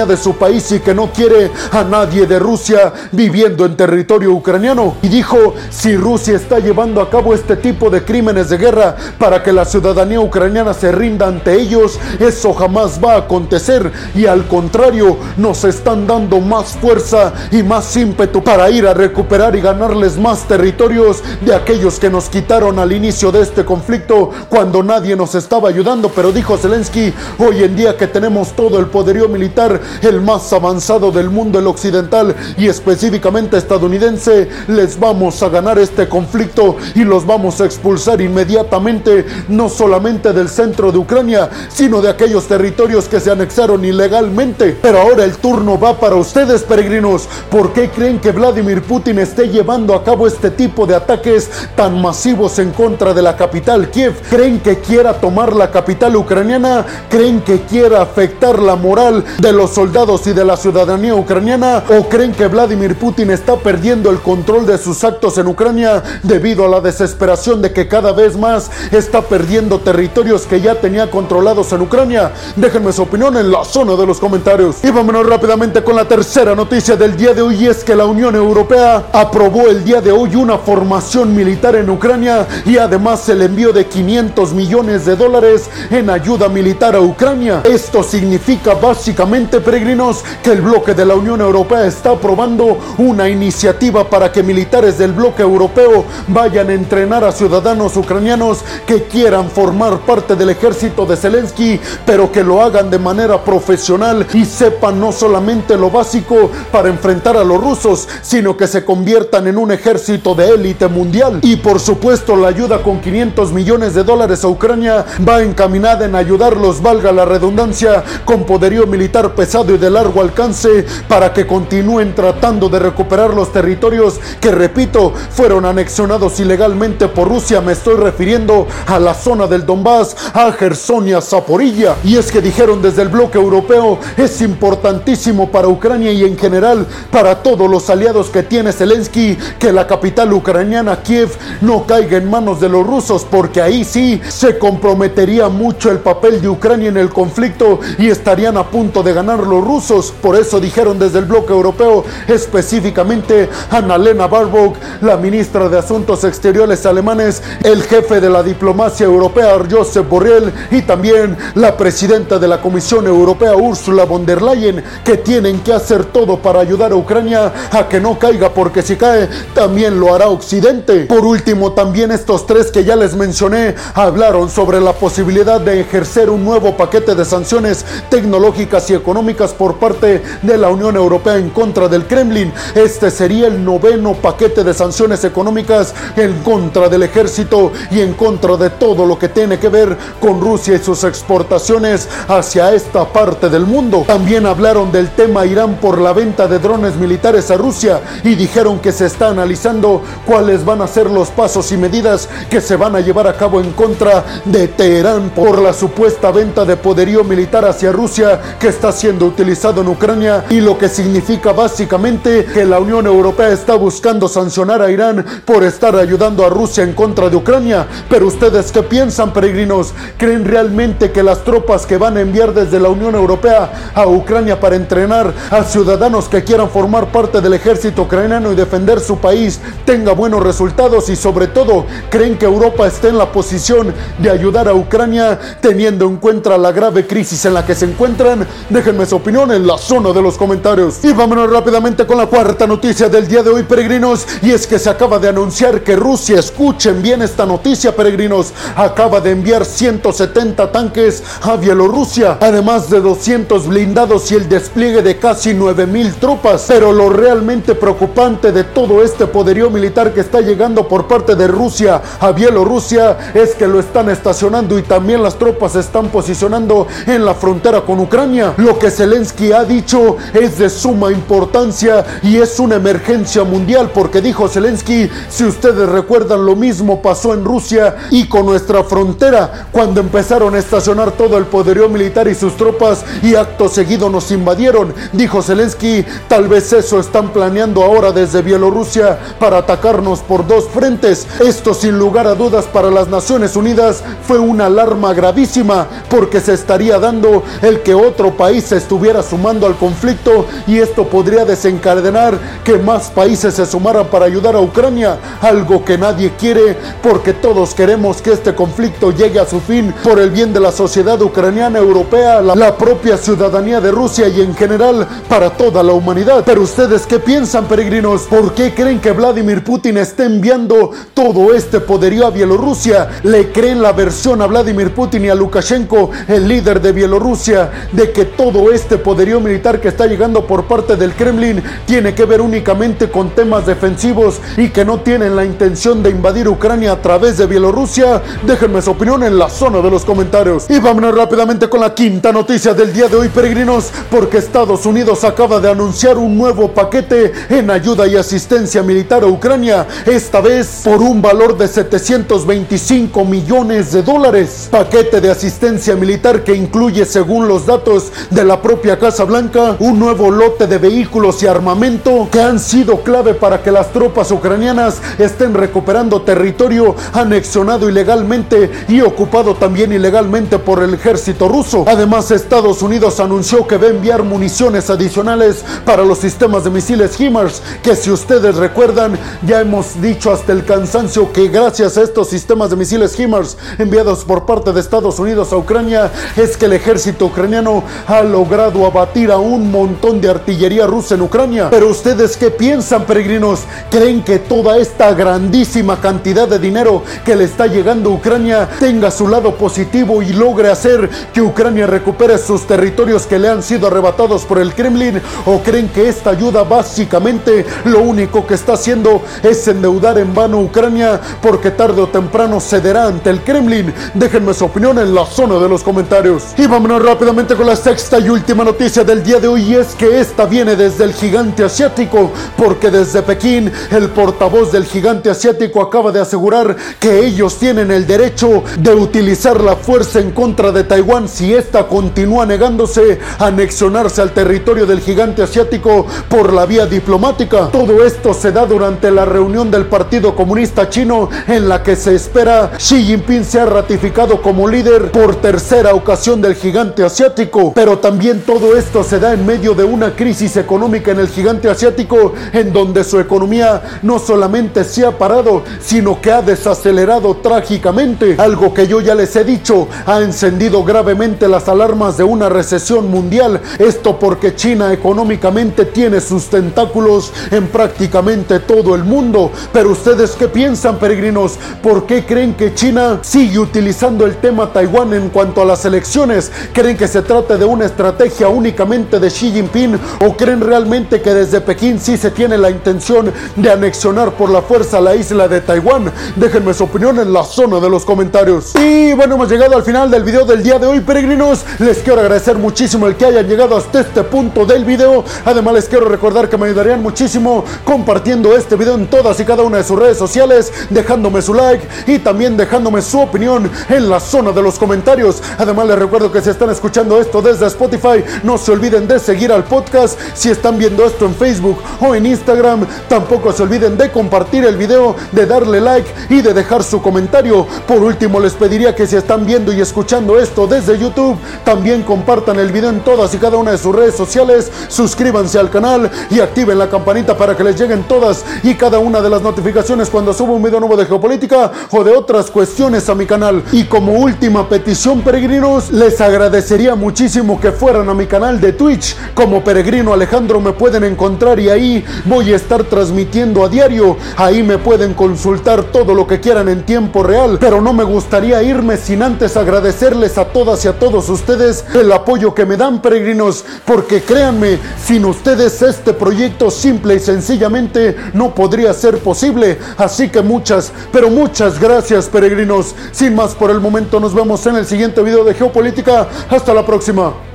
de 0.06 0.16
su 0.16 0.36
país 0.36 0.70
y 0.72 0.80
que 0.80 0.94
no 0.94 1.10
quiere 1.12 1.50
a 1.72 1.84
nadie 1.84 2.26
de 2.26 2.38
Rusia 2.38 2.92
viviendo 3.12 3.64
en 3.64 3.76
territorio 3.76 4.32
ucraniano. 4.32 4.96
Y 5.02 5.08
dijo, 5.08 5.54
si 5.70 5.96
Rusia 5.96 6.36
está 6.36 6.58
llevando 6.58 7.00
a 7.00 7.10
cabo 7.10 7.34
este 7.34 7.56
tipo 7.56 7.90
de 7.90 8.04
crímenes 8.04 8.50
de 8.50 8.58
guerra 8.58 8.96
para 9.18 9.42
que 9.42 9.52
la 9.52 9.64
ciudadanía 9.64 10.20
ucraniana 10.20 10.74
se 10.74 10.92
rinda 10.92 11.26
ante 11.26 11.54
ellos, 11.60 11.98
eso 12.18 12.52
jamás 12.52 13.00
va 13.02 13.14
a 13.14 13.18
acontecer 13.18 13.92
y 14.14 14.26
al 14.26 14.46
contrario, 14.46 15.16
nos 15.36 15.64
están 15.64 16.06
dando 16.06 16.40
más 16.40 16.76
fuerza 16.76 17.32
y 17.50 17.62
más 17.62 17.96
ímpetu 17.96 18.42
para 18.42 18.70
ir 18.70 18.86
a 18.86 18.94
recuperar 18.94 19.56
y 19.56 19.60
ganarles 19.60 20.18
más 20.18 20.46
territorios 20.46 21.22
de 21.40 21.54
aquellos 21.54 21.98
que 21.98 22.10
nos 22.10 22.28
quitaron 22.28 22.78
al 22.78 22.92
inicio 22.92 23.32
de 23.32 23.42
este 23.42 23.64
conflicto 23.64 24.30
cuando 24.48 24.82
nadie 24.82 25.16
nos 25.16 25.34
estaba 25.34 25.68
ayudando. 25.68 26.10
Pero 26.10 26.32
dijo 26.32 26.56
Zelensky, 26.56 27.12
hoy 27.38 27.64
en 27.64 27.76
día 27.76 27.96
que 27.96 28.06
tenemos 28.06 28.52
todo 28.52 28.78
el 28.78 28.86
poderío 28.86 29.28
militar, 29.28 29.80
el 30.02 30.20
más 30.20 30.52
avanzado 30.52 31.10
del 31.10 31.30
mundo, 31.30 31.58
el 31.58 31.66
occidental 31.66 32.34
y 32.56 32.68
específicamente 32.68 33.56
estadounidense, 33.56 34.48
les 34.68 34.98
vamos 34.98 35.42
a 35.42 35.48
ganar 35.48 35.78
este 35.78 36.08
conflicto 36.08 36.76
y 36.94 37.04
los 37.04 37.26
vamos 37.26 37.60
a 37.60 37.64
expulsar 37.64 38.20
inmediatamente, 38.20 39.26
no 39.48 39.68
solamente 39.68 40.32
del 40.32 40.48
centro 40.48 40.92
de 40.92 40.98
Ucrania, 40.98 41.48
sino 41.68 42.00
de 42.00 42.10
aquellos 42.10 42.46
territorios 42.46 43.06
que 43.06 43.20
se 43.20 43.30
anexaron 43.30 43.84
ilegalmente. 43.84 44.76
Pero 44.80 45.00
ahora 45.00 45.24
el 45.24 45.36
turno 45.36 45.78
va 45.78 45.98
para 45.98 46.16
ustedes, 46.16 46.62
peregrinos. 46.62 47.28
¿Por 47.50 47.72
qué 47.72 47.90
creen 47.90 48.18
que 48.20 48.32
Vladimir 48.32 48.82
Putin 48.82 49.18
esté 49.18 49.48
llevando 49.48 49.94
a 49.94 50.04
cabo 50.04 50.26
este 50.26 50.50
tipo 50.50 50.86
de 50.86 50.94
ataques 50.94 51.50
tan 51.76 52.00
masivos 52.00 52.58
en 52.58 52.70
contra 52.72 53.14
de 53.14 53.22
la 53.22 53.36
capital 53.36 53.90
Kiev? 53.90 54.20
¿Creen 54.28 54.60
que 54.60 54.78
quiera 54.78 55.14
tomar 55.14 55.54
la 55.54 55.70
capital 55.70 56.16
ucraniana? 56.16 56.84
¿Creen 57.08 57.40
que 57.42 57.62
quiera 57.62 58.02
afectar 58.02 58.58
la 58.58 58.76
moral 58.76 59.24
de 59.38 59.52
los 59.52 59.78
soldados 59.80 60.26
y 60.26 60.34
de 60.34 60.44
la 60.44 60.58
ciudadanía 60.58 61.14
ucraniana? 61.14 61.82
¿O 61.88 62.06
creen 62.06 62.32
que 62.32 62.48
Vladimir 62.48 62.96
Putin 62.96 63.30
está 63.30 63.56
perdiendo 63.56 64.10
el 64.10 64.18
control 64.18 64.66
de 64.66 64.76
sus 64.76 65.02
actos 65.04 65.38
en 65.38 65.46
Ucrania 65.46 66.02
debido 66.22 66.66
a 66.66 66.68
la 66.68 66.82
desesperación 66.82 67.62
de 67.62 67.72
que 67.72 67.88
cada 67.88 68.12
vez 68.12 68.36
más 68.36 68.70
está 68.92 69.22
perdiendo 69.22 69.78
territorios 69.78 70.42
que 70.42 70.60
ya 70.60 70.74
tenía 70.74 71.10
controlados 71.10 71.72
en 71.72 71.80
Ucrania? 71.80 72.30
Déjenme 72.56 72.92
su 72.92 73.00
opinión 73.00 73.38
en 73.38 73.50
la 73.50 73.64
zona 73.64 73.96
de 73.96 74.04
los 74.04 74.20
comentarios. 74.20 74.84
Y 74.84 74.90
vámonos 74.90 75.26
rápidamente 75.26 75.82
con 75.82 75.96
la 75.96 76.06
tercera 76.06 76.54
noticia 76.54 76.94
del 76.94 77.16
día 77.16 77.32
de 77.32 77.40
hoy 77.40 77.64
y 77.64 77.68
es 77.68 77.82
que 77.82 77.96
la 77.96 78.04
Unión 78.04 78.34
Europea 78.34 79.04
aprobó 79.14 79.66
el 79.66 79.82
día 79.82 80.02
de 80.02 80.12
hoy 80.12 80.36
una 80.36 80.58
formación 80.58 81.34
militar 81.34 81.74
en 81.76 81.88
Ucrania 81.88 82.46
y 82.66 82.76
además 82.76 83.26
el 83.30 83.40
envío 83.40 83.72
de 83.72 83.86
500 83.86 84.52
millones 84.52 85.06
de 85.06 85.16
dólares 85.16 85.70
en 85.90 86.10
ayuda 86.10 86.50
militar 86.50 86.94
a 86.94 87.00
Ucrania. 87.00 87.62
Esto 87.64 88.02
significa 88.02 88.74
básicamente, 88.74 89.58
peregrinos, 89.70 90.24
que 90.42 90.50
el 90.50 90.62
bloque 90.62 90.94
de 90.94 91.06
la 91.06 91.14
Unión 91.14 91.40
Europea 91.40 91.86
está 91.86 92.10
aprobando 92.10 92.76
una 92.98 93.28
iniciativa 93.28 94.10
para 94.10 94.32
que 94.32 94.42
militares 94.42 94.98
del 94.98 95.12
bloque 95.12 95.42
europeo 95.42 96.04
vayan 96.26 96.70
a 96.70 96.72
entrenar 96.72 97.22
a 97.22 97.30
ciudadanos 97.30 97.96
ucranianos 97.96 98.64
que 98.84 99.04
quieran 99.04 99.48
formar 99.48 100.00
parte 100.00 100.34
del 100.34 100.50
ejército 100.50 101.06
de 101.06 101.16
Zelensky, 101.16 101.78
pero 102.04 102.32
que 102.32 102.42
lo 102.42 102.60
hagan 102.60 102.90
de 102.90 102.98
manera 102.98 103.44
profesional 103.44 104.26
y 104.34 104.44
sepan 104.44 104.98
no 104.98 105.12
solamente 105.12 105.76
lo 105.76 105.88
básico 105.88 106.50
para 106.72 106.88
enfrentar 106.88 107.36
a 107.36 107.44
los 107.44 107.62
rusos, 107.62 108.08
sino 108.22 108.56
que 108.56 108.66
se 108.66 108.84
conviertan 108.84 109.46
en 109.46 109.56
un 109.56 109.70
ejército 109.70 110.34
de 110.34 110.48
élite 110.48 110.88
mundial. 110.88 111.38
Y 111.42 111.54
por 111.54 111.78
supuesto 111.78 112.34
la 112.34 112.48
ayuda 112.48 112.82
con 112.82 113.00
500 113.00 113.52
millones 113.52 113.94
de 113.94 114.02
dólares 114.02 114.42
a 114.42 114.48
Ucrania 114.48 115.06
va 115.28 115.42
encaminada 115.42 116.06
en 116.06 116.16
ayudarlos, 116.16 116.82
valga 116.82 117.12
la 117.12 117.24
redundancia, 117.24 118.02
con 118.24 118.42
poderío 118.42 118.88
militar 118.88 119.32
pesado 119.36 119.59
y 119.68 119.76
de 119.76 119.90
largo 119.90 120.22
alcance 120.22 120.86
para 121.06 121.34
que 121.34 121.46
continúen 121.46 122.14
tratando 122.14 122.70
de 122.70 122.78
recuperar 122.78 123.34
los 123.34 123.52
territorios 123.52 124.18
que, 124.40 124.50
repito, 124.50 125.12
fueron 125.30 125.66
anexionados 125.66 126.40
ilegalmente 126.40 127.08
por 127.08 127.28
Rusia. 127.28 127.60
Me 127.60 127.72
estoy 127.72 127.96
refiriendo 127.96 128.66
a 128.86 128.98
la 128.98 129.12
zona 129.12 129.46
del 129.46 129.66
Donbass, 129.66 130.16
a 130.32 130.50
Gersonia, 130.52 131.20
Zaporilla. 131.20 131.96
Y 132.02 132.16
es 132.16 132.32
que 132.32 132.40
dijeron 132.40 132.80
desde 132.80 133.02
el 133.02 133.08
bloque 133.08 133.36
europeo, 133.36 133.98
es 134.16 134.40
importantísimo 134.40 135.50
para 135.50 135.68
Ucrania 135.68 136.10
y 136.10 136.24
en 136.24 136.38
general 136.38 136.86
para 137.10 137.42
todos 137.42 137.70
los 137.70 137.90
aliados 137.90 138.30
que 138.30 138.42
tiene 138.42 138.72
Zelensky 138.72 139.36
que 139.58 139.72
la 139.72 139.86
capital 139.86 140.32
ucraniana, 140.32 141.02
Kiev, 141.02 141.30
no 141.60 141.84
caiga 141.86 142.16
en 142.16 142.30
manos 142.30 142.60
de 142.60 142.70
los 142.70 142.86
rusos, 142.86 143.26
porque 143.30 143.60
ahí 143.60 143.84
sí 143.84 144.20
se 144.26 144.58
comprometería 144.58 145.48
mucho 145.48 145.90
el 145.90 145.98
papel 145.98 146.40
de 146.40 146.48
Ucrania 146.48 146.88
en 146.88 146.96
el 146.96 147.10
conflicto 147.10 147.80
y 147.98 148.08
estarían 148.08 148.56
a 148.56 148.64
punto 148.64 149.02
de 149.02 149.12
ganar 149.12 149.40
los 149.50 149.62
rusos. 149.64 150.12
Por 150.22 150.36
eso 150.36 150.60
dijeron 150.60 150.98
desde 150.98 151.18
el 151.18 151.26
bloque 151.26 151.52
europeo, 151.52 152.04
específicamente 152.26 153.48
Annalena 153.70 154.26
Baerbock, 154.26 154.76
la 155.02 155.16
ministra 155.16 155.68
de 155.68 155.78
Asuntos 155.78 156.24
Exteriores 156.24 156.86
alemanes, 156.86 157.42
el 157.62 157.82
jefe 157.82 158.20
de 158.20 158.30
la 158.30 158.42
diplomacia 158.42 159.04
europea, 159.04 159.58
Josep 159.70 160.08
Borrell, 160.08 160.52
y 160.70 160.82
también 160.82 161.36
la 161.54 161.76
presidenta 161.76 162.38
de 162.38 162.48
la 162.48 162.60
Comisión 162.60 163.06
Europea, 163.06 163.54
Ursula 163.54 164.04
von 164.04 164.24
der 164.24 164.40
Leyen, 164.40 164.82
que 165.04 165.16
tienen 165.16 165.60
que 165.60 165.72
hacer 165.72 166.04
todo 166.06 166.38
para 166.38 166.60
ayudar 166.60 166.92
a 166.92 166.96
Ucrania 166.96 167.52
a 167.72 167.88
que 167.88 168.00
no 168.00 168.18
caiga, 168.18 168.50
porque 168.50 168.82
si 168.82 168.96
cae, 168.96 169.28
también 169.54 169.98
lo 169.98 170.14
hará 170.14 170.28
Occidente. 170.28 171.06
Por 171.06 171.24
último, 171.24 171.72
también 171.72 172.10
estos 172.12 172.46
tres 172.46 172.70
que 172.70 172.84
ya 172.84 172.96
les 172.96 173.16
mencioné 173.16 173.74
hablaron 173.94 174.48
sobre 174.48 174.80
la 174.80 174.92
posibilidad 174.92 175.60
de 175.60 175.80
ejercer 175.80 176.30
un 176.30 176.44
nuevo 176.44 176.76
paquete 176.76 177.14
de 177.14 177.24
sanciones 177.24 177.84
tecnológicas 178.10 178.88
y 178.90 178.94
económicas 178.94 179.39
por 179.48 179.76
parte 179.78 180.22
de 180.42 180.58
la 180.58 180.68
Unión 180.68 180.96
Europea 180.96 181.36
en 181.36 181.48
contra 181.48 181.88
del 181.88 182.06
Kremlin. 182.06 182.52
Este 182.74 183.10
sería 183.10 183.46
el 183.46 183.64
noveno 183.64 184.12
paquete 184.12 184.62
de 184.62 184.74
sanciones 184.74 185.24
económicas 185.24 185.94
en 186.16 186.42
contra 186.42 186.90
del 186.90 187.04
ejército 187.04 187.72
y 187.90 188.00
en 188.00 188.12
contra 188.12 188.58
de 188.58 188.68
todo 188.68 189.06
lo 189.06 189.18
que 189.18 189.30
tiene 189.30 189.58
que 189.58 189.70
ver 189.70 189.96
con 190.20 190.40
Rusia 190.42 190.74
y 190.74 190.78
sus 190.78 191.04
exportaciones 191.04 192.06
hacia 192.28 192.74
esta 192.74 193.06
parte 193.06 193.48
del 193.48 193.64
mundo. 193.64 194.04
También 194.06 194.44
hablaron 194.44 194.92
del 194.92 195.08
tema 195.10 195.46
Irán 195.46 195.76
por 195.76 196.00
la 196.00 196.12
venta 196.12 196.46
de 196.46 196.58
drones 196.58 196.96
militares 196.96 197.50
a 197.50 197.56
Rusia 197.56 198.00
y 198.22 198.34
dijeron 198.34 198.78
que 198.78 198.92
se 198.92 199.06
está 199.06 199.28
analizando 199.28 200.02
cuáles 200.26 200.64
van 200.66 200.82
a 200.82 200.86
ser 200.86 201.08
los 201.08 201.30
pasos 201.30 201.72
y 201.72 201.78
medidas 201.78 202.28
que 202.50 202.60
se 202.60 202.76
van 202.76 202.94
a 202.94 203.00
llevar 203.00 203.26
a 203.26 203.36
cabo 203.36 203.60
en 203.60 203.72
contra 203.72 204.22
de 204.44 204.68
Teherán 204.68 205.30
por 205.30 205.60
la 205.60 205.72
supuesta 205.72 206.30
venta 206.30 206.66
de 206.66 206.76
poderío 206.76 207.24
militar 207.24 207.64
hacia 207.64 207.92
Rusia 207.92 208.40
que 208.58 208.68
está 208.68 208.92
siendo 208.92 209.29
utilizado 209.30 209.80
en 209.80 209.88
Ucrania 209.88 210.44
y 210.50 210.60
lo 210.60 210.76
que 210.76 210.88
significa 210.88 211.52
básicamente 211.52 212.44
que 212.44 212.64
la 212.64 212.78
Unión 212.78 213.06
Europea 213.06 213.48
está 213.48 213.74
buscando 213.74 214.28
sancionar 214.28 214.82
a 214.82 214.90
Irán 214.90 215.24
por 215.44 215.62
estar 215.64 215.96
ayudando 215.96 216.44
a 216.44 216.50
Rusia 216.50 216.84
en 216.84 216.92
contra 216.92 217.30
de 217.30 217.36
Ucrania. 217.36 217.86
Pero 218.08 218.26
ustedes 218.26 218.72
qué 218.72 218.82
piensan, 218.82 219.32
peregrinos? 219.32 219.94
¿Creen 220.18 220.44
realmente 220.44 221.12
que 221.12 221.22
las 221.22 221.44
tropas 221.44 221.86
que 221.86 221.96
van 221.96 222.16
a 222.16 222.20
enviar 222.20 222.52
desde 222.52 222.80
la 222.80 222.88
Unión 222.88 223.14
Europea 223.14 223.92
a 223.94 224.06
Ucrania 224.06 224.60
para 224.60 224.76
entrenar 224.76 225.32
a 225.50 225.64
ciudadanos 225.64 226.28
que 226.28 226.44
quieran 226.44 226.68
formar 226.68 227.12
parte 227.12 227.40
del 227.40 227.54
ejército 227.54 228.02
ucraniano 228.02 228.52
y 228.52 228.56
defender 228.56 229.00
su 229.00 229.18
país 229.18 229.60
tenga 229.84 230.12
buenos 230.12 230.42
resultados 230.42 231.08
y 231.08 231.16
sobre 231.16 231.46
todo 231.46 231.86
creen 232.10 232.36
que 232.36 232.46
Europa 232.46 232.86
esté 232.86 233.08
en 233.08 233.18
la 233.18 233.32
posición 233.32 233.94
de 234.18 234.30
ayudar 234.30 234.68
a 234.68 234.74
Ucrania 234.74 235.38
teniendo 235.60 236.06
en 236.06 236.16
cuenta 236.16 236.58
la 236.58 236.72
grave 236.72 237.06
crisis 237.06 237.44
en 237.44 237.54
la 237.54 237.64
que 237.64 237.74
se 237.74 237.86
encuentran? 237.86 238.46
Déjenme 238.68 239.06
opinión 239.12 239.50
en 239.52 239.66
la 239.66 239.78
zona 239.78 240.12
de 240.12 240.22
los 240.22 240.36
comentarios. 240.36 241.04
Y 241.04 241.12
vámonos 241.12 241.50
rápidamente 241.50 242.06
con 242.06 242.18
la 242.18 242.26
cuarta 242.26 242.66
noticia 242.66 243.08
del 243.08 243.28
día 243.28 243.42
de 243.42 243.50
hoy, 243.50 243.62
peregrinos, 243.62 244.26
y 244.42 244.50
es 244.50 244.66
que 244.66 244.78
se 244.78 244.90
acaba 244.90 245.18
de 245.18 245.28
anunciar 245.28 245.82
que 245.82 245.96
Rusia, 245.96 246.38
escuchen 246.38 247.02
bien 247.02 247.22
esta 247.22 247.46
noticia, 247.46 247.94
peregrinos, 247.94 248.52
acaba 248.76 249.20
de 249.20 249.30
enviar 249.30 249.64
170 249.64 250.70
tanques 250.72 251.22
a 251.42 251.56
Bielorrusia, 251.56 252.38
además 252.40 252.90
de 252.90 253.00
200 253.00 253.66
blindados 253.66 254.30
y 254.32 254.34
el 254.34 254.48
despliegue 254.48 255.02
de 255.02 255.18
casi 255.18 255.54
9000 255.54 256.14
tropas. 256.14 256.64
Pero 256.68 256.92
lo 256.92 257.10
realmente 257.10 257.74
preocupante 257.74 258.52
de 258.52 258.64
todo 258.64 259.02
este 259.02 259.26
poderío 259.26 259.70
militar 259.70 260.12
que 260.12 260.20
está 260.20 260.40
llegando 260.40 260.88
por 260.88 261.06
parte 261.06 261.34
de 261.34 261.48
Rusia 261.48 262.02
a 262.20 262.32
Bielorrusia 262.32 263.32
es 263.34 263.54
que 263.54 263.66
lo 263.66 263.80
están 263.80 264.08
estacionando 264.08 264.78
y 264.78 264.82
también 264.82 265.22
las 265.22 265.36
tropas 265.36 265.72
se 265.72 265.80
están 265.80 266.08
posicionando 266.08 266.86
en 267.06 267.24
la 267.24 267.34
frontera 267.34 267.80
con 267.82 268.00
Ucrania. 268.00 268.54
Lo 268.56 268.78
que 268.78 268.90
Zelensky 269.00 269.50
ha 269.52 269.64
dicho 269.64 270.18
es 270.34 270.58
de 270.58 270.68
suma 270.68 271.10
importancia 271.10 272.04
y 272.22 272.36
es 272.36 272.60
una 272.60 272.74
emergencia 272.74 273.44
mundial 273.44 273.92
porque 273.94 274.20
dijo 274.20 274.46
Zelensky, 274.46 275.08
si 275.30 275.44
ustedes 275.44 275.88
recuerdan 275.88 276.44
lo 276.44 276.54
mismo 276.54 277.00
pasó 277.00 277.32
en 277.32 277.42
Rusia 277.42 277.96
y 278.10 278.28
con 278.28 278.44
nuestra 278.44 278.84
frontera 278.84 279.68
cuando 279.72 280.02
empezaron 280.02 280.54
a 280.54 280.58
estacionar 280.58 281.12
todo 281.12 281.38
el 281.38 281.46
poderío 281.46 281.88
militar 281.88 282.28
y 282.28 282.34
sus 282.34 282.58
tropas 282.58 283.02
y 283.22 283.36
acto 283.36 283.70
seguido 283.70 284.10
nos 284.10 284.30
invadieron. 284.32 284.92
Dijo 285.14 285.40
Zelensky, 285.40 286.04
tal 286.28 286.48
vez 286.48 286.70
eso 286.74 287.00
están 287.00 287.30
planeando 287.32 287.82
ahora 287.82 288.12
desde 288.12 288.42
Bielorrusia 288.42 289.18
para 289.38 289.56
atacarnos 289.56 290.20
por 290.20 290.46
dos 290.46 290.68
frentes. 290.68 291.26
Esto 291.40 291.72
sin 291.72 291.98
lugar 291.98 292.26
a 292.26 292.34
dudas 292.34 292.66
para 292.66 292.90
las 292.90 293.08
Naciones 293.08 293.56
Unidas 293.56 294.02
fue 294.28 294.38
una 294.38 294.66
alarma 294.66 295.14
gravísima 295.14 295.86
porque 296.10 296.42
se 296.42 296.52
estaría 296.52 296.98
dando 296.98 297.42
el 297.62 297.80
que 297.80 297.94
otro 297.94 298.36
país 298.36 298.64
se 298.64 298.89
estuviera 298.90 299.22
sumando 299.22 299.68
al 299.68 299.76
conflicto 299.76 300.46
y 300.66 300.78
esto 300.78 301.04
podría 301.04 301.44
desencadenar 301.44 302.36
que 302.64 302.76
más 302.76 303.08
países 303.08 303.54
se 303.54 303.64
sumaran 303.64 304.08
para 304.08 304.24
ayudar 304.24 304.56
a 304.56 304.60
Ucrania, 304.60 305.16
algo 305.40 305.84
que 305.84 305.96
nadie 305.96 306.32
quiere 306.36 306.76
porque 307.00 307.32
todos 307.32 307.72
queremos 307.72 308.20
que 308.20 308.32
este 308.32 308.52
conflicto 308.52 309.12
llegue 309.12 309.38
a 309.38 309.46
su 309.46 309.60
fin 309.60 309.94
por 310.02 310.18
el 310.18 310.30
bien 310.30 310.52
de 310.52 310.58
la 310.58 310.72
sociedad 310.72 311.22
ucraniana, 311.22 311.78
europea, 311.78 312.40
la, 312.40 312.76
propia 312.76 313.16
ciudadanía 313.16 313.80
de 313.80 313.92
Rusia 313.92 314.26
y 314.26 314.40
en 314.40 314.56
general 314.56 315.06
para 315.28 315.50
toda 315.50 315.84
la 315.84 315.92
humanidad. 315.92 316.42
Pero 316.44 316.62
ustedes 316.62 317.06
qué 317.06 317.20
piensan, 317.20 317.66
peregrinos? 317.66 318.22
¿Por 318.22 318.54
qué 318.54 318.74
creen 318.74 318.98
que 318.98 319.12
Vladimir 319.12 319.62
Putin 319.62 319.98
está 319.98 320.24
enviando 320.24 320.90
todo 321.14 321.54
este 321.54 321.78
poderío 321.78 322.26
a 322.26 322.30
Bielorrusia? 322.30 323.08
¿Le 323.22 323.52
creen 323.52 323.82
la 323.82 323.92
versión 323.92 324.42
a 324.42 324.46
Vladimir 324.46 324.92
Putin 324.92 325.26
y 325.26 325.28
a 325.28 325.36
Lukashenko, 325.36 326.10
el 326.26 326.48
líder 326.48 326.80
de 326.80 326.90
Bielorrusia, 326.90 327.70
de 327.92 328.10
que 328.10 328.24
todo 328.24 328.72
este 328.80 328.96
poderío 328.96 329.40
militar 329.40 329.78
que 329.78 329.88
está 329.88 330.06
llegando 330.06 330.46
por 330.46 330.64
parte 330.64 330.96
del 330.96 331.12
Kremlin 331.12 331.62
tiene 331.84 332.14
que 332.14 332.24
ver 332.24 332.40
únicamente 332.40 333.10
con 333.10 333.28
temas 333.30 333.66
defensivos 333.66 334.40
y 334.56 334.70
que 334.70 334.86
no 334.86 335.00
tienen 335.00 335.36
la 335.36 335.44
intención 335.44 336.02
de 336.02 336.08
invadir 336.08 336.48
Ucrania 336.48 336.92
a 336.92 337.02
través 337.02 337.36
de 337.36 337.46
Bielorrusia? 337.46 338.22
Déjenme 338.46 338.80
su 338.80 338.92
opinión 338.92 339.22
en 339.22 339.38
la 339.38 339.50
zona 339.50 339.82
de 339.82 339.90
los 339.90 340.06
comentarios. 340.06 340.64
Y 340.70 340.78
vámonos 340.78 341.14
rápidamente 341.14 341.68
con 341.68 341.80
la 341.80 341.94
quinta 341.94 342.32
noticia 342.32 342.72
del 342.72 342.90
día 342.90 343.08
de 343.08 343.16
hoy, 343.16 343.28
peregrinos, 343.28 343.90
porque 344.10 344.38
Estados 344.38 344.86
Unidos 344.86 345.24
acaba 345.24 345.60
de 345.60 345.70
anunciar 345.70 346.16
un 346.16 346.38
nuevo 346.38 346.72
paquete 346.72 347.32
en 347.50 347.70
ayuda 347.70 348.06
y 348.06 348.16
asistencia 348.16 348.82
militar 348.82 349.24
a 349.24 349.26
Ucrania, 349.26 349.86
esta 350.06 350.40
vez 350.40 350.80
por 350.84 351.02
un 351.02 351.20
valor 351.20 351.58
de 351.58 351.68
725 351.68 353.26
millones 353.26 353.92
de 353.92 354.02
dólares. 354.02 354.68
Paquete 354.70 355.20
de 355.20 355.30
asistencia 355.30 355.94
militar 355.96 356.44
que 356.44 356.54
incluye, 356.54 357.04
según 357.04 357.46
los 357.46 357.66
datos 357.66 358.10
de 358.30 358.44
la 358.44 358.62
propia 358.70 359.00
Casa 359.00 359.24
Blanca, 359.24 359.74
un 359.80 359.98
nuevo 359.98 360.30
lote 360.30 360.68
de 360.68 360.78
vehículos 360.78 361.42
y 361.42 361.48
armamento 361.48 362.28
que 362.30 362.40
han 362.40 362.60
sido 362.60 363.02
clave 363.02 363.34
para 363.34 363.64
que 363.64 363.72
las 363.72 363.92
tropas 363.92 364.30
ucranianas 364.30 365.02
estén 365.18 365.54
recuperando 365.54 366.22
territorio 366.22 366.94
anexionado 367.12 367.88
ilegalmente 367.88 368.70
y 368.86 369.00
ocupado 369.00 369.56
también 369.56 369.92
ilegalmente 369.92 370.60
por 370.60 370.84
el 370.84 370.94
ejército 370.94 371.48
ruso. 371.48 371.84
Además, 371.88 372.30
Estados 372.30 372.80
Unidos 372.80 373.18
anunció 373.18 373.66
que 373.66 373.76
va 373.76 373.86
a 373.86 373.90
enviar 373.90 374.22
municiones 374.22 374.88
adicionales 374.88 375.64
para 375.84 376.04
los 376.04 376.18
sistemas 376.18 376.62
de 376.62 376.70
misiles 376.70 377.18
HIMARS, 377.18 377.62
que 377.82 377.96
si 377.96 378.12
ustedes 378.12 378.54
recuerdan, 378.54 379.18
ya 379.44 379.62
hemos 379.62 380.00
dicho 380.00 380.30
hasta 380.30 380.52
el 380.52 380.64
cansancio 380.64 381.32
que 381.32 381.48
gracias 381.48 381.96
a 381.96 382.02
estos 382.02 382.28
sistemas 382.28 382.70
de 382.70 382.76
misiles 382.76 383.18
HIMARS 383.18 383.56
enviados 383.78 384.24
por 384.24 384.46
parte 384.46 384.72
de 384.72 384.78
Estados 384.78 385.18
Unidos 385.18 385.52
a 385.52 385.56
Ucrania, 385.56 386.12
es 386.36 386.56
que 386.56 386.66
el 386.66 386.74
ejército 386.74 387.26
ucraniano 387.26 387.82
ha 388.06 388.22
logrado 388.22 388.59
abatir 388.64 389.30
a 389.30 389.38
un 389.38 389.70
montón 389.70 390.20
de 390.20 390.28
artillería 390.28 390.86
rusa 390.86 391.14
en 391.14 391.22
Ucrania. 391.22 391.68
Pero 391.70 391.88
ustedes 391.88 392.36
qué 392.36 392.50
piensan, 392.50 393.04
peregrinos? 393.04 393.60
¿Creen 393.90 394.22
que 394.22 394.38
toda 394.38 394.78
esta 394.78 395.12
grandísima 395.14 396.00
cantidad 396.00 396.46
de 396.46 396.58
dinero 396.58 397.02
que 397.24 397.36
le 397.36 397.44
está 397.44 397.66
llegando 397.66 398.10
a 398.10 398.14
Ucrania 398.14 398.68
tenga 398.78 399.10
su 399.10 399.28
lado 399.28 399.54
positivo 399.54 400.22
y 400.22 400.32
logre 400.32 400.70
hacer 400.70 401.08
que 401.32 401.40
Ucrania 401.40 401.86
recupere 401.86 402.36
sus 402.38 402.66
territorios 402.66 403.26
que 403.26 403.38
le 403.38 403.48
han 403.48 403.62
sido 403.62 403.86
arrebatados 403.86 404.44
por 404.44 404.58
el 404.58 404.74
Kremlin? 404.74 405.20
¿O 405.46 405.60
creen 405.60 405.88
que 405.88 406.08
esta 406.08 406.30
ayuda 406.30 406.64
básicamente 406.64 407.64
lo 407.84 408.00
único 408.00 408.46
que 408.46 408.54
está 408.54 408.74
haciendo 408.74 409.22
es 409.42 409.66
endeudar 409.68 410.18
en 410.18 410.34
vano 410.34 410.58
a 410.58 410.62
Ucrania 410.62 411.20
porque 411.40 411.70
tarde 411.70 412.02
o 412.02 412.08
temprano 412.08 412.60
cederá 412.60 413.06
ante 413.06 413.30
el 413.30 413.40
Kremlin? 413.42 413.92
Déjenme 414.14 414.54
su 414.54 414.66
opinión 414.66 414.98
en 414.98 415.14
la 415.14 415.24
zona 415.24 415.58
de 415.58 415.68
los 415.68 415.82
comentarios. 415.82 416.54
Y 416.58 416.66
vámonos 416.66 417.02
rápidamente 417.02 417.54
con 417.54 417.66
la 417.66 417.76
sexta 417.76 418.18
y 418.18 418.28
última 418.28 418.49
noticia 418.54 419.04
del 419.04 419.22
día 419.22 419.38
de 419.38 419.48
hoy 419.48 419.74
es 419.74 419.94
que 419.94 420.20
esta 420.20 420.44
viene 420.44 420.74
desde 420.74 421.04
el 421.04 421.14
gigante 421.14 421.64
asiático 421.64 422.32
porque 422.56 422.90
desde 422.90 423.22
Pekín 423.22 423.70
el 423.90 424.10
portavoz 424.10 424.72
del 424.72 424.84
gigante 424.84 425.30
asiático 425.30 425.80
acaba 425.80 426.10
de 426.10 426.20
asegurar 426.20 426.76
que 426.98 427.24
ellos 427.24 427.56
tienen 427.58 427.90
el 427.90 428.06
derecho 428.06 428.64
de 428.78 428.92
utilizar 428.92 429.60
la 429.60 429.76
fuerza 429.76 430.18
en 430.18 430.32
contra 430.32 430.72
de 430.72 430.84
Taiwán 430.84 431.28
si 431.28 431.54
ésta 431.54 431.86
continúa 431.86 432.44
negándose 432.44 433.20
a 433.38 433.46
anexionarse 433.46 434.20
al 434.20 434.32
territorio 434.32 434.84
del 434.84 435.00
gigante 435.00 435.42
asiático 435.42 436.06
por 436.28 436.52
la 436.52 436.66
vía 436.66 436.86
diplomática. 436.86 437.68
Todo 437.68 438.04
esto 438.04 438.34
se 438.34 438.52
da 438.52 438.66
durante 438.66 439.10
la 439.10 439.24
reunión 439.24 439.70
del 439.70 439.86
Partido 439.86 440.34
Comunista 440.34 440.88
Chino 440.88 441.30
en 441.46 441.68
la 441.68 441.82
que 441.82 441.96
se 441.96 442.14
espera 442.14 442.72
Xi 442.76 443.04
Jinping 443.04 443.44
sea 443.44 443.66
ratificado 443.66 444.42
como 444.42 444.68
líder 444.68 445.10
por 445.12 445.36
tercera 445.36 445.94
ocasión 445.94 446.40
del 446.40 446.56
gigante 446.56 447.04
asiático. 447.04 447.72
Pero 447.74 447.98
también 447.98 448.39
todo 448.40 448.76
esto 448.76 449.04
se 449.04 449.18
da 449.18 449.32
en 449.32 449.44
medio 449.44 449.74
de 449.74 449.84
una 449.84 450.14
crisis 450.14 450.56
económica 450.56 451.10
en 451.10 451.20
el 451.20 451.28
gigante 451.28 451.68
asiático 451.68 452.32
en 452.52 452.72
donde 452.72 453.04
su 453.04 453.18
economía 453.18 453.82
no 454.02 454.18
solamente 454.18 454.84
se 454.84 455.04
ha 455.04 455.16
parado, 455.16 455.62
sino 455.80 456.20
que 456.20 456.30
ha 456.30 456.42
desacelerado 456.42 457.36
trágicamente. 457.36 458.36
Algo 458.38 458.72
que 458.72 458.86
yo 458.86 459.00
ya 459.00 459.14
les 459.14 459.34
he 459.36 459.44
dicho, 459.44 459.88
ha 460.06 460.20
encendido 460.20 460.84
gravemente 460.84 461.48
las 461.48 461.68
alarmas 461.68 462.16
de 462.16 462.24
una 462.24 462.48
recesión 462.48 463.10
mundial. 463.10 463.60
Esto 463.78 464.18
porque 464.18 464.54
China 464.54 464.92
económicamente 464.92 465.84
tiene 465.84 466.20
sus 466.20 466.46
tentáculos 466.46 467.32
en 467.50 467.68
prácticamente 467.68 468.60
todo 468.60 468.94
el 468.94 469.04
mundo. 469.04 469.50
Pero 469.72 469.90
ustedes 469.90 470.32
qué 470.32 470.48
piensan, 470.48 470.98
peregrinos? 470.98 471.58
¿Por 471.82 472.06
qué 472.06 472.24
creen 472.24 472.54
que 472.54 472.74
China 472.74 473.18
sigue 473.22 473.58
utilizando 473.58 474.24
el 474.26 474.36
tema 474.36 474.72
Taiwán 474.72 475.12
en 475.12 475.30
cuanto 475.30 475.62
a 475.62 475.64
las 475.64 475.84
elecciones? 475.84 476.50
¿Creen 476.72 476.96
que 476.96 477.08
se 477.08 477.22
trata 477.22 477.56
de 477.56 477.64
una 477.64 477.86
estrategia 477.86 478.29
estrategia 478.30 478.48
únicamente 478.48 479.18
de 479.18 479.28
Xi 479.28 479.52
Jinping 479.52 479.98
o 480.24 480.36
creen 480.36 480.60
realmente 480.60 481.20
que 481.20 481.34
desde 481.34 481.60
Pekín 481.60 481.98
sí 481.98 482.16
se 482.16 482.30
tiene 482.30 482.56
la 482.56 482.70
intención 482.70 483.32
de 483.56 483.70
anexionar 483.70 484.32
por 484.32 484.50
la 484.50 484.62
fuerza 484.62 485.00
la 485.00 485.14
isla 485.14 485.48
de 485.48 485.60
Taiwán? 485.60 486.12
Déjenme 486.36 486.72
su 486.72 486.84
opinión 486.84 487.18
en 487.18 487.32
la 487.32 487.44
zona 487.44 487.80
de 487.80 487.90
los 487.90 488.04
comentarios. 488.04 488.74
Y 488.76 489.12
bueno, 489.14 489.34
hemos 489.34 489.50
llegado 489.50 489.76
al 489.76 489.82
final 489.82 490.10
del 490.10 490.22
video 490.22 490.44
del 490.44 490.62
día 490.62 490.78
de 490.78 490.86
hoy, 490.86 491.00
peregrinos. 491.00 491.64
Les 491.78 491.98
quiero 491.98 492.20
agradecer 492.20 492.56
muchísimo 492.56 493.06
el 493.06 493.16
que 493.16 493.26
hayan 493.26 493.48
llegado 493.48 493.76
hasta 493.76 494.00
este 494.00 494.22
punto 494.22 494.64
del 494.64 494.84
video. 494.84 495.24
Además, 495.44 495.74
les 495.74 495.88
quiero 495.88 496.08
recordar 496.08 496.48
que 496.48 496.56
me 496.56 496.66
ayudarían 496.66 497.02
muchísimo 497.02 497.64
compartiendo 497.84 498.56
este 498.56 498.76
video 498.76 498.94
en 498.94 499.08
todas 499.08 499.40
y 499.40 499.44
cada 499.44 499.62
una 499.62 499.78
de 499.78 499.84
sus 499.84 499.98
redes 499.98 500.18
sociales, 500.18 500.72
dejándome 500.90 501.42
su 501.42 501.54
like 501.54 501.86
y 502.06 502.18
también 502.18 502.56
dejándome 502.56 503.02
su 503.02 503.20
opinión 503.20 503.70
en 503.88 504.08
la 504.08 504.20
zona 504.20 504.52
de 504.52 504.62
los 504.62 504.78
comentarios. 504.78 505.42
Además, 505.58 505.88
les 505.88 505.98
recuerdo 505.98 506.30
que 506.30 506.40
si 506.40 506.50
están 506.50 506.70
escuchando 506.70 507.20
esto 507.20 507.42
desde 507.42 507.66
Spotify, 507.66 508.09
no 508.42 508.58
se 508.58 508.72
olviden 508.72 509.06
de 509.06 509.18
seguir 509.18 509.52
al 509.52 509.64
podcast. 509.64 510.18
Si 510.34 510.50
están 510.50 510.78
viendo 510.78 511.04
esto 511.04 511.26
en 511.26 511.34
Facebook 511.34 511.78
o 512.00 512.14
en 512.14 512.26
Instagram, 512.26 512.86
tampoco 513.08 513.52
se 513.52 513.62
olviden 513.62 513.96
de 513.96 514.10
compartir 514.10 514.64
el 514.64 514.76
video, 514.76 515.16
de 515.32 515.46
darle 515.46 515.80
like 515.80 516.10
y 516.28 516.42
de 516.42 516.54
dejar 516.54 516.82
su 516.82 517.00
comentario. 517.00 517.66
Por 517.86 517.98
último, 517.98 518.40
les 518.40 518.54
pediría 518.54 518.94
que 518.94 519.06
si 519.06 519.16
están 519.16 519.46
viendo 519.46 519.72
y 519.72 519.80
escuchando 519.80 520.38
esto 520.38 520.66
desde 520.66 520.98
YouTube, 520.98 521.36
también 521.64 522.02
compartan 522.02 522.58
el 522.58 522.72
video 522.72 522.90
en 522.90 523.00
todas 523.00 523.34
y 523.34 523.38
cada 523.38 523.56
una 523.56 523.72
de 523.72 523.78
sus 523.78 523.94
redes 523.94 524.14
sociales, 524.14 524.70
suscríbanse 524.88 525.58
al 525.58 525.70
canal 525.70 526.10
y 526.30 526.40
activen 526.40 526.78
la 526.78 526.88
campanita 526.88 527.36
para 527.36 527.56
que 527.56 527.64
les 527.64 527.78
lleguen 527.78 528.04
todas 528.04 528.44
y 528.62 528.74
cada 528.74 528.98
una 528.98 529.20
de 529.20 529.30
las 529.30 529.42
notificaciones 529.42 530.08
cuando 530.10 530.32
subo 530.32 530.54
un 530.54 530.62
video 530.62 530.80
nuevo 530.80 530.96
de 530.96 531.06
geopolítica 531.06 531.70
o 531.90 532.04
de 532.04 532.12
otras 532.12 532.50
cuestiones 532.50 533.08
a 533.08 533.14
mi 533.14 533.26
canal. 533.26 533.62
Y 533.72 533.84
como 533.84 534.12
última 534.12 534.68
petición, 534.68 535.22
peregrinos, 535.22 535.90
les 535.90 536.20
agradecería 536.20 536.94
muchísimo 536.94 537.60
que 537.60 537.72
fueran 537.72 537.99
a 538.08 538.14
mi 538.14 538.26
canal 538.26 538.60
de 538.60 538.72
Twitch. 538.72 539.16
Como 539.34 539.62
peregrino 539.62 540.12
Alejandro 540.12 540.60
me 540.60 540.72
pueden 540.72 541.04
encontrar 541.04 541.60
y 541.60 541.68
ahí 541.68 542.04
voy 542.24 542.52
a 542.52 542.56
estar 542.56 542.84
transmitiendo 542.84 543.64
a 543.64 543.68
diario. 543.68 544.16
Ahí 544.36 544.62
me 544.62 544.78
pueden 544.78 545.14
consultar 545.14 545.82
todo 545.84 546.14
lo 546.14 546.26
que 546.26 546.40
quieran 546.40 546.68
en 546.68 546.84
tiempo 546.84 547.22
real, 547.22 547.58
pero 547.60 547.80
no 547.80 547.92
me 547.92 548.04
gustaría 548.04 548.62
irme 548.62 548.96
sin 548.96 549.22
antes 549.22 549.56
agradecerles 549.56 550.38
a 550.38 550.46
todas 550.46 550.84
y 550.84 550.88
a 550.88 550.98
todos 550.98 551.28
ustedes 551.28 551.84
el 551.94 552.10
apoyo 552.12 552.54
que 552.54 552.64
me 552.64 552.76
dan, 552.76 553.02
peregrinos, 553.02 553.64
porque 553.84 554.22
créanme, 554.22 554.78
sin 555.04 555.24
ustedes 555.24 555.82
este 555.82 556.12
proyecto 556.14 556.70
simple 556.70 557.16
y 557.16 557.20
sencillamente 557.20 558.16
no 558.32 558.54
podría 558.54 558.92
ser 558.94 559.18
posible. 559.18 559.78
Así 559.96 560.28
que 560.28 560.42
muchas, 560.42 560.92
pero 561.12 561.30
muchas 561.30 561.80
gracias, 561.80 562.28
peregrinos. 562.28 562.94
Sin 563.12 563.34
más 563.34 563.54
por 563.54 563.70
el 563.70 563.80
momento, 563.80 564.20
nos 564.20 564.34
vemos 564.34 564.64
en 564.66 564.76
el 564.76 564.86
siguiente 564.86 565.22
video 565.22 565.44
de 565.44 565.54
Geopolítica. 565.54 566.28
Hasta 566.48 566.72
la 566.74 566.84
próxima. 566.84 567.49